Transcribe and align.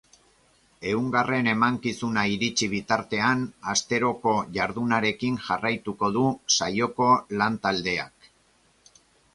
Ehungarren 0.91 1.49
emakinzuna 1.51 2.23
iritsi 2.37 2.69
bitartean, 2.71 3.43
asteroko 3.75 4.35
jardunarekin 4.57 5.37
jarraituko 5.51 6.11
du 6.19 6.27
saioko 6.59 7.13
lan 7.43 7.63
taldeak. 7.67 8.33